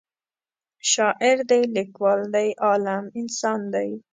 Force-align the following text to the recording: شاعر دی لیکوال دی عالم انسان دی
شاعر 0.91 1.37
دی 1.49 1.61
لیکوال 1.75 2.21
دی 2.33 2.49
عالم 2.65 3.03
انسان 3.19 3.59
دی 3.73 3.89